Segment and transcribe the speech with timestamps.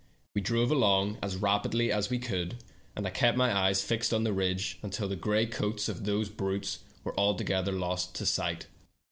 [0.33, 2.57] We drove along as rapidly as we could,
[2.95, 6.27] and I kept my eyes fixed on the ridge until the gray coats of those
[6.27, 8.65] brutes were altogether lost to sight.